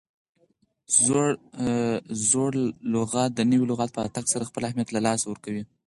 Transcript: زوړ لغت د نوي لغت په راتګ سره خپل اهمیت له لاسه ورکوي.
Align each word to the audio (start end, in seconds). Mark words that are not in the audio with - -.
زوړ 2.27 2.51
لغت 2.93 3.29
د 3.35 3.39
نوي 3.51 3.65
لغت 3.71 3.89
په 3.93 3.99
راتګ 4.05 4.25
سره 4.33 4.47
خپل 4.49 4.61
اهمیت 4.65 4.89
له 4.93 4.99
لاسه 5.07 5.25
ورکوي. 5.27 5.63